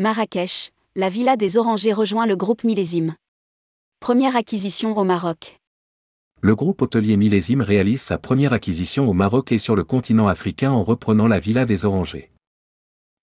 [0.00, 3.16] Marrakech, la villa des Orangers rejoint le groupe Millésime.
[4.00, 5.58] Première acquisition au Maroc.
[6.40, 10.70] Le groupe hôtelier Millésime réalise sa première acquisition au Maroc et sur le continent africain
[10.70, 12.30] en reprenant la villa des Orangers.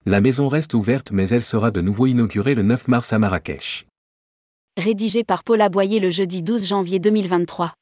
[0.06, 3.88] La maison reste ouverte mais elle sera de nouveau inaugurée le 9 mars à Marrakech.
[4.78, 7.74] Rédigé par Paul Aboyer le jeudi 12 janvier 2023.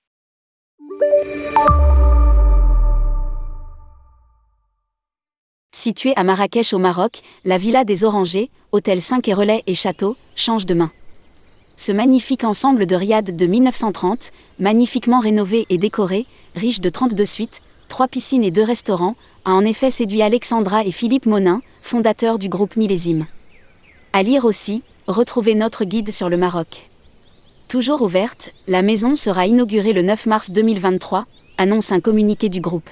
[5.86, 10.18] Située à Marrakech au Maroc, la Villa des Orangers, hôtel 5 et relais et château,
[10.34, 10.90] change de main.
[11.78, 16.26] Ce magnifique ensemble de riades de 1930, magnifiquement rénové et décoré,
[16.56, 20.92] riche de 32 suites, 3 piscines et 2 restaurants, a en effet séduit Alexandra et
[20.92, 23.28] Philippe Monin, fondateurs du groupe Millésime.
[24.12, 26.90] À lire aussi, retrouvez notre guide sur le Maroc.
[27.68, 31.28] Toujours ouverte, la maison sera inaugurée le 9 mars 2023,
[31.60, 32.90] annonce un communiqué du groupe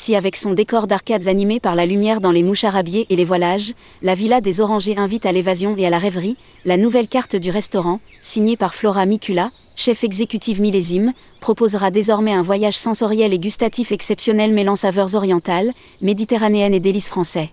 [0.00, 3.74] si avec son décor d'arcades animé par la lumière dans les moucharabiers et les voilages,
[4.00, 7.50] la villa des Orangers invite à l'évasion et à la rêverie, la nouvelle carte du
[7.50, 11.12] restaurant, signée par Flora Micula, chef exécutive millésime,
[11.42, 17.50] proposera désormais un voyage sensoriel et gustatif exceptionnel mêlant saveurs orientales, méditerranéennes et délices français.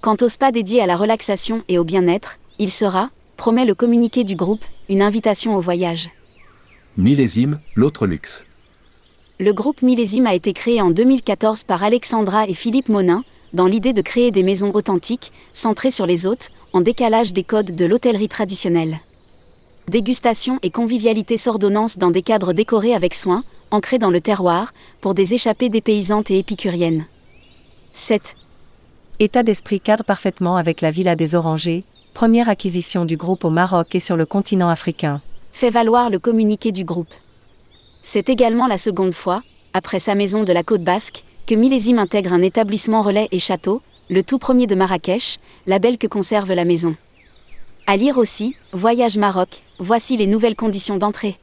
[0.00, 4.24] Quant au spa dédié à la relaxation et au bien-être, il sera, promet le communiqué
[4.24, 6.08] du groupe, une invitation au voyage.
[6.96, 8.46] Millésime, l'autre luxe.
[9.40, 13.22] Le groupe Millésime a été créé en 2014 par Alexandra et Philippe Monin,
[13.52, 17.76] dans l'idée de créer des maisons authentiques, centrées sur les hôtes, en décalage des codes
[17.76, 18.98] de l'hôtellerie traditionnelle.
[19.86, 25.14] Dégustation et convivialité s'ordonnancent dans des cadres décorés avec soin, ancrés dans le terroir, pour
[25.14, 27.06] des échappées dépaysantes et épicuriennes.
[27.92, 28.34] 7.
[29.20, 33.94] État d'esprit cadre parfaitement avec la Villa des Orangers, première acquisition du groupe au Maroc
[33.94, 35.20] et sur le continent africain.
[35.52, 37.14] Fait valoir le communiqué du groupe.
[38.02, 39.42] C'est également la seconde fois,
[39.74, 43.82] après sa maison de la côte basque, que Millésime intègre un établissement relais et château,
[44.10, 46.96] le tout premier de Marrakech, label que conserve la maison.
[47.86, 51.38] À lire aussi, Voyage Maroc, voici les nouvelles conditions d'entrée.